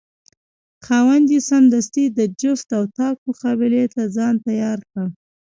خاوند 0.85 1.27
یې 1.33 1.39
سمدستي 1.49 2.05
د 2.17 2.19
جفت 2.41 2.69
او 2.77 2.83
طاق 2.97 3.15
مقابلې 3.27 3.83
ته 3.93 4.01
ځان 4.15 4.35
تیار 4.47 4.79
کړ. 4.91 5.05